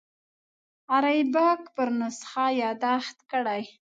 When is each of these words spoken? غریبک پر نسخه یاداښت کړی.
غریبک 0.89 1.61
پر 1.75 1.87
نسخه 1.99 2.45
یاداښت 2.61 3.17
کړی. 3.31 3.63